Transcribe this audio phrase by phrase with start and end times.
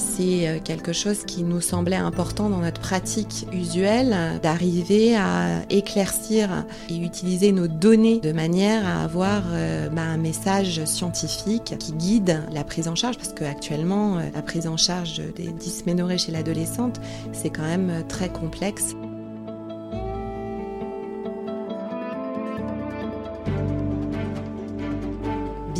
[0.00, 6.64] C'est euh, quelque chose qui nous semblait important dans notre pratique usuelle, d'arriver à éclaircir
[6.88, 12.42] et utiliser nos données de manière à avoir euh, bah, un message scientifique qui guide
[12.50, 17.00] la prise en charge, parce qu'actuellement, euh, la prise en charge des dysménorrhées chez l'adolescente,
[17.32, 18.94] c'est quand même très complexe.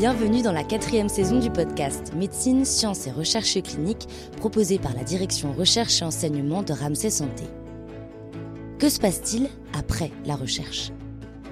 [0.00, 5.04] Bienvenue dans la quatrième saison du podcast Médecine, Sciences et Recherche clinique proposé par la
[5.04, 7.44] direction Recherche et Enseignement de Ramsey Santé.
[8.78, 10.90] Que se passe-t-il après la recherche?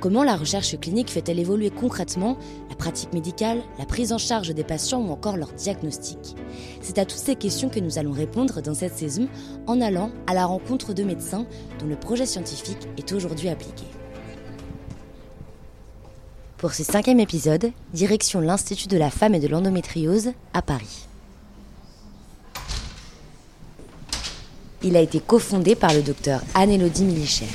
[0.01, 2.39] Comment la recherche clinique fait-elle évoluer concrètement
[2.71, 6.35] la pratique médicale, la prise en charge des patients ou encore leur diagnostic?
[6.81, 9.29] C'est à toutes ces questions que nous allons répondre dans cette saison
[9.67, 11.45] en allant à la rencontre de médecins
[11.81, 13.85] dont le projet scientifique est aujourd'hui appliqué.
[16.59, 21.07] Pour ce cinquième épisode, direction l'Institut de la femme et de l'endométriose à Paris.
[24.83, 27.47] Il a été cofondé par le docteur Anne-Élodie Millicher.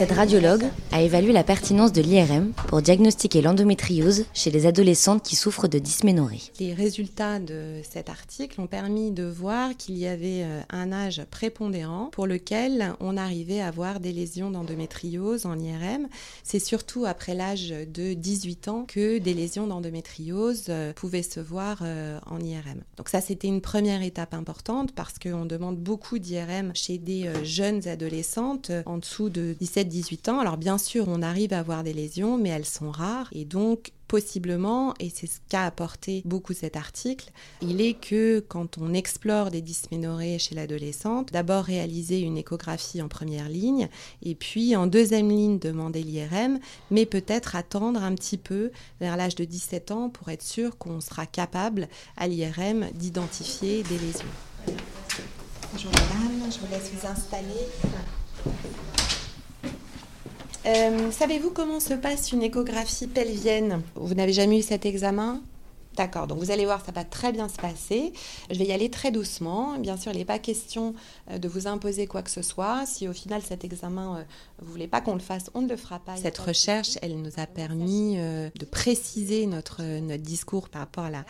[0.00, 5.36] Cette radiologue a évalué la pertinence de l'IRM pour diagnostiquer l'endométriose chez les adolescentes qui
[5.36, 6.40] souffrent de dysménorrhée.
[6.58, 11.20] Les résultats de cet article ont permis de voir qu'il y avait euh, un âge
[11.30, 16.08] prépondérant pour lequel on arrivait à avoir des lésions d'endométriose en IRM.
[16.44, 21.80] C'est surtout après l'âge de 18 ans que des lésions d'endométriose euh, pouvaient se voir
[21.82, 22.80] euh, en IRM.
[22.96, 27.86] Donc ça, c'était une première étape importante parce qu'on demande beaucoup d'IRM chez des jeunes
[27.86, 30.40] adolescentes en dessous de 17 18 ans.
[30.40, 33.28] Alors bien sûr, on arrive à avoir des lésions, mais elles sont rares.
[33.32, 37.30] Et donc, possiblement, et c'est ce qu'a apporté beaucoup cet article,
[37.62, 43.06] il est que quand on explore des dysménorrhées chez l'adolescente, d'abord réaliser une échographie en
[43.06, 43.88] première ligne,
[44.24, 46.58] et puis en deuxième ligne demander l'IRM,
[46.90, 51.00] mais peut-être attendre un petit peu vers l'âge de 17 ans pour être sûr qu'on
[51.00, 54.26] sera capable à l'IRM d'identifier des lésions.
[55.72, 58.89] Bonjour madame, je vous laisse vous installer.
[60.66, 63.82] Euh, savez-vous comment se passe une échographie pelvienne?
[63.94, 65.40] Vous n'avez jamais eu cet examen?
[65.96, 68.12] D'accord, donc vous allez voir, ça va très bien se passer.
[68.50, 69.76] Je vais y aller très doucement.
[69.78, 70.94] Bien sûr, il n'est pas question
[71.30, 72.84] euh, de vous imposer quoi que ce soit.
[72.86, 74.22] Si au final cet examen, euh,
[74.58, 76.16] vous ne voulez pas qu'on le fasse, on ne le fera pas.
[76.16, 81.24] Cette recherche, elle nous a permis de préciser notre, notre discours par rapport à la,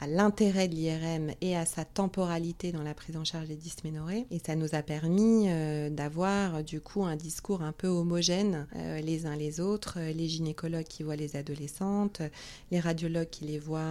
[0.00, 4.26] à l'intérêt de l'IRM et à sa temporalité dans la prise en charge des dysménorrhées.
[4.30, 9.00] Et ça nous a permis euh, d'avoir du coup un discours un peu homogène euh,
[9.00, 12.22] les uns les autres, euh, les gynécologues qui voient les adolescentes,
[12.70, 13.82] les radiologues qui les voient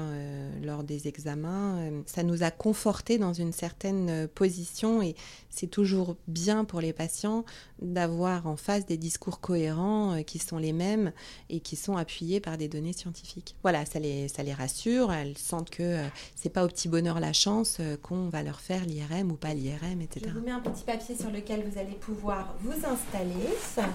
[0.61, 1.89] lors des examens.
[2.05, 5.15] ça nous a conforté dans une certaine position et
[5.49, 7.45] c'est toujours bien pour les patients
[7.81, 11.11] d'avoir en face des discours cohérents qui sont les mêmes
[11.49, 13.55] et qui sont appuyés par des données scientifiques.
[13.61, 17.19] Voilà, ça les, ça les rassure, elles sentent que euh, c'est pas au petit bonheur
[17.19, 20.25] la chance euh, qu'on va leur faire l'IRM ou pas l'IRM, etc.
[20.27, 23.87] Je vous mets un petit papier sur lequel vous allez pouvoir vous installer.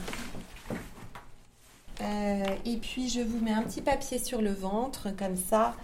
[2.00, 5.74] Euh, et puis je vous mets un petit papier sur le ventre, comme ça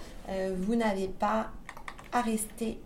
[0.56, 1.50] vous n'avez pas
[2.12, 2.78] à rester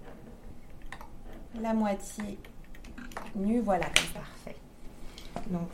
[1.61, 2.39] la moitié
[3.37, 3.61] nue.
[3.61, 4.57] Voilà, parfait.
[5.51, 5.69] Donc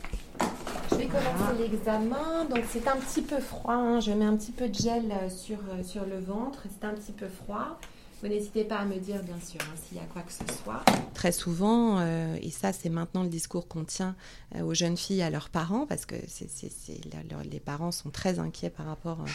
[0.95, 2.45] je vais commencer l'examen.
[2.49, 3.73] Donc c'est un petit peu froid.
[3.73, 3.99] Hein.
[3.99, 6.63] Je mets un petit peu de gel euh, sur, euh, sur le ventre.
[6.79, 7.79] C'est un petit peu froid.
[8.21, 10.45] Vous n'hésitez pas à me dire, bien sûr, hein, s'il y a quoi que ce
[10.63, 10.83] soit.
[11.13, 14.15] Très souvent, euh, et ça c'est maintenant le discours qu'on tient
[14.63, 19.25] aux jeunes filles, à leurs parents, parce que les parents sont très inquiets par rapport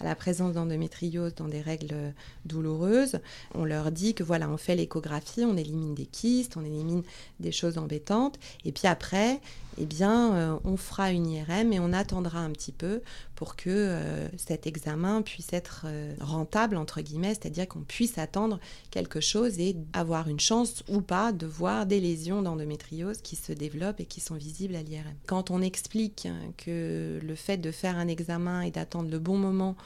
[0.00, 2.12] à la présence d'endométriose dans des règles
[2.44, 3.18] douloureuses.
[3.54, 7.02] On leur dit que voilà, on fait l'échographie, on élimine des kystes, on élimine
[7.40, 9.40] des choses embêtantes, et puis après,
[9.78, 13.02] eh bien, euh, on fera une IRM et on attendra un petit peu
[13.34, 18.58] pour que euh, cet examen puisse être euh, rentable, entre guillemets, c'est-à-dire qu'on puisse attendre
[18.90, 23.52] quelque chose et avoir une chance ou pas de voir des lésions d'endométriose qui se
[23.52, 25.14] développent et qui sont visibles à l'IRM.
[25.26, 29.76] Quand on explique que le fait de faire un examen et d'attendre le bon moment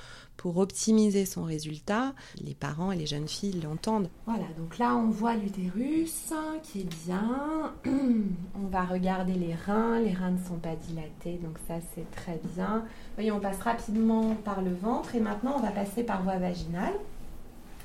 [0.41, 4.09] pour optimiser son résultat, les parents et les jeunes filles l'entendent.
[4.25, 6.33] Voilà, donc là on voit l'utérus
[6.63, 7.75] qui est bien.
[7.85, 12.41] on va regarder les reins, les reins ne sont pas dilatés, donc ça c'est très
[12.57, 12.85] bien.
[13.17, 16.95] Voyez, on passe rapidement par le ventre et maintenant on va passer par voie vaginale.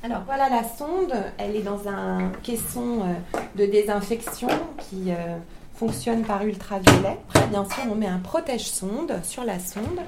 [0.01, 4.47] Alors voilà la sonde, elle est dans un caisson euh, de désinfection
[4.77, 5.37] qui euh,
[5.73, 7.17] fonctionne par ultraviolet.
[7.49, 9.99] Bien sûr, on met un protège-sonde sur la sonde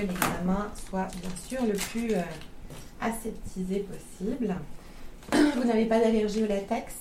[0.00, 2.22] que l'examen soit bien sûr le plus euh,
[3.00, 4.54] aseptisé possible.
[5.32, 6.94] Vous n'avez pas d'allergie au latex?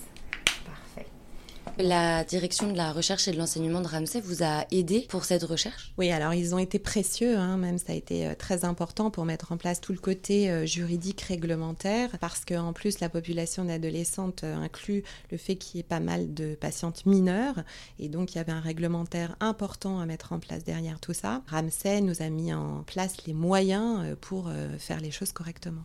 [1.81, 5.43] La direction de la recherche et de l'enseignement de Ramsey vous a aidé pour cette
[5.43, 5.93] recherche?
[5.97, 9.23] Oui, alors ils ont été précieux, hein, même ça a été euh, très important pour
[9.23, 14.43] mettre en place tout le côté euh, juridique réglementaire, parce qu'en plus la population d'adolescentes
[14.43, 17.63] euh, inclut le fait qu'il y ait pas mal de patientes mineures,
[17.97, 21.43] et donc il y avait un réglementaire important à mettre en place derrière tout ça.
[21.47, 25.81] Ramsey nous a mis en place les moyens pour faire les choses correctement.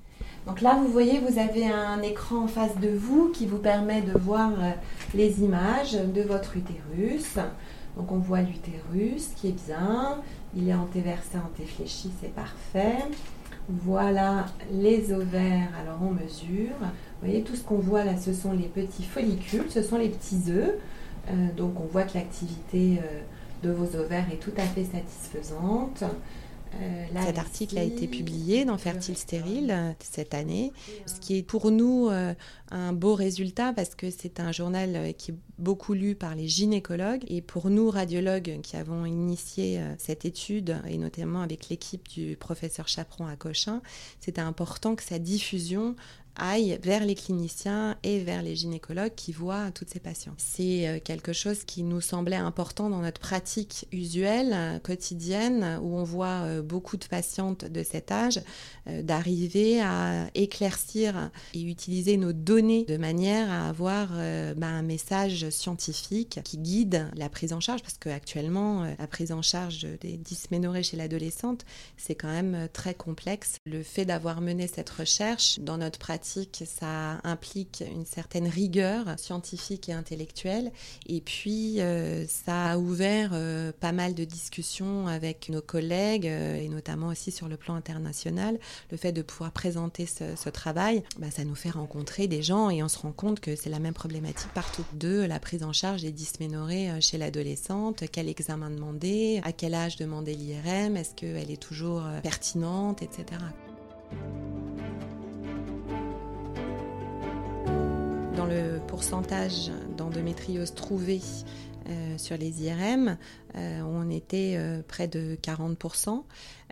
[0.46, 4.02] Donc là, vous voyez, vous avez un écran en face de vous qui vous permet
[4.02, 4.50] de voir
[5.14, 7.36] les images de votre utérus.
[7.96, 10.18] Donc on voit l'utérus qui est bien,
[10.56, 13.04] il est antéversé, antéfléchi, c'est parfait.
[13.68, 16.76] Voilà les ovaires, alors on mesure.
[16.80, 20.08] Vous voyez, tout ce qu'on voit là, ce sont les petits follicules, ce sont les
[20.08, 20.74] petits œufs.
[21.30, 23.20] Euh, donc on voit que l'activité euh,
[23.62, 26.04] de vos ovaires est tout à fait satisfaisante.
[26.80, 30.72] Euh, Cet article a été publié dans Fertile Stérile euh, cette année,
[31.06, 32.34] ce qui est pour nous euh,
[32.70, 37.24] un beau résultat parce que c'est un journal qui est beaucoup lu par les gynécologues.
[37.28, 42.88] Et pour nous radiologues qui avons initié cette étude et notamment avec l'équipe du professeur
[42.88, 43.80] Chaperon à Cochin,
[44.20, 45.94] c'était important que sa diffusion
[46.36, 50.34] aille vers les cliniciens et vers les gynécologues qui voient toutes ces patients.
[50.38, 55.96] C'est euh, quelque chose qui nous semblait important dans notre pratique usuelle, euh, quotidienne, où
[55.96, 58.40] on voit euh, beaucoup de patientes de cet âge,
[58.86, 66.40] d'arriver à éclaircir et utiliser nos données de manière à avoir bah, un message scientifique
[66.44, 70.98] qui guide la prise en charge, parce qu'actuellement, la prise en charge des dysménorrhées chez
[70.98, 71.64] l'adolescente,
[71.96, 73.56] c'est quand même très complexe.
[73.64, 79.88] Le fait d'avoir mené cette recherche dans notre pratique, ça implique une certaine rigueur scientifique
[79.88, 80.72] et intellectuelle.
[81.06, 86.56] Et puis, euh, ça a ouvert euh, pas mal de discussions avec nos collègues, euh,
[86.56, 88.58] et notamment aussi sur le plan international.
[88.90, 92.82] Le fait de pouvoir présenter ce, travail, bah, ça nous fait rencontrer des gens et
[92.82, 94.84] on se rend compte que c'est la même problématique partout.
[94.94, 99.96] De la prise en charge des dysménorrhées chez l'adolescente, quel examen demander, à quel âge
[99.96, 103.24] demander l'IRM, est-ce qu'elle est toujours pertinente, etc.
[108.54, 111.20] le pourcentage d'endométriose trouvée
[111.88, 113.18] euh, sur les IRM,
[113.56, 116.22] euh, on était euh, près de 40%,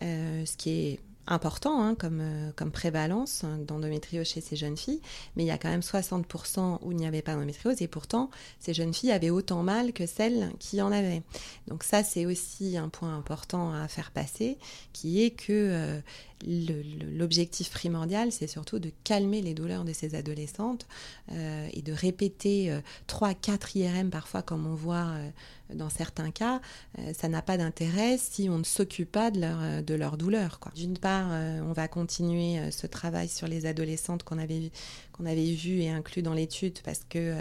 [0.01, 2.23] ce qui est important hein, comme,
[2.57, 5.01] comme prévalence d'endométriose chez ces jeunes filles,
[5.37, 8.31] mais il y a quand même 60% où il n'y avait pas d'endométriose et pourtant
[8.59, 11.23] ces jeunes filles avaient autant mal que celles qui en avaient.
[11.69, 14.59] Donc ça c'est aussi un point important à faire passer,
[14.93, 16.03] qui est que
[16.47, 20.87] l'objectif primordial, c'est surtout de calmer les douleurs de ces adolescentes
[21.31, 25.31] euh, et de répéter euh, 3, 4 IRM parfois, comme on voit euh,
[25.75, 26.61] dans certains cas.
[26.99, 30.61] Euh, ça n'a pas d'intérêt si on ne s'occupe pas de leur, de leur douleur.
[30.75, 31.31] D'une part,
[31.63, 34.71] on va continuer ce travail sur les adolescentes qu'on avait,
[35.13, 37.35] qu'on avait vu et inclus dans l'étude parce que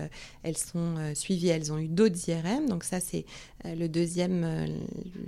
[0.43, 2.69] elles sont suivies, elles ont eu d'autres IRM.
[2.69, 3.25] Donc ça, c'est
[3.65, 4.45] le, deuxième,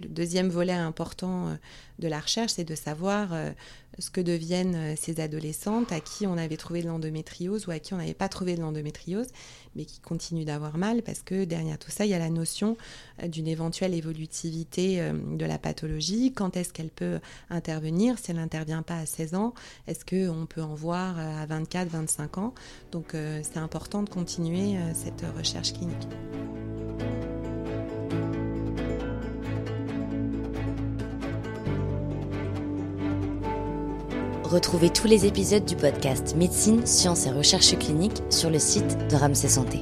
[0.01, 1.57] le deuxième volet important
[1.99, 3.29] de la recherche, c'est de savoir
[3.99, 7.79] ce que deviennent euh, ces adolescentes à qui on avait trouvé de l'endométriose ou à
[7.79, 9.27] qui on n'avait pas trouvé de l'endométriose,
[9.75, 12.77] mais qui continuent d'avoir mal parce que derrière tout ça, il y a la notion
[13.21, 16.33] euh, d'une éventuelle évolutivité euh, de la pathologie.
[16.33, 17.19] Quand est-ce qu'elle peut
[17.49, 18.17] intervenir?
[18.17, 19.53] Si elle n'intervient pas à 16 ans,
[19.87, 22.53] est-ce qu'on peut en voir à 24, 25 ans?
[22.91, 26.07] Donc c'est important de continuer cette recherche clinique.
[34.53, 39.15] Retrouvez tous les épisodes du podcast Médecine, Sciences et Recherche cliniques sur le site de
[39.15, 39.79] Ramsey Santé.